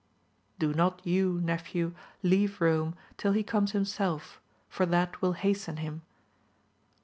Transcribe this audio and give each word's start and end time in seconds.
Do 0.57 0.73
not 0.73 1.05
you, 1.05 1.39
nephew, 1.43 1.93
leave 2.23 2.57
Kome 2.57 2.95
till 3.17 3.33
he 3.33 3.43
comes 3.43 3.73
himself, 3.73 4.41
for 4.67 4.87
that 4.87 5.21
will 5.21 5.33
hasten 5.33 5.77
him. 5.77 6.01